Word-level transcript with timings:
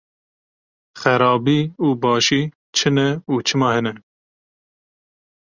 Xerabî 1.01 1.61
û 1.85 1.87
başî 2.03 2.43
çi 2.77 2.89
ne 2.95 3.09
û 3.31 3.35
çima 3.47 3.69
hene? 3.75 3.93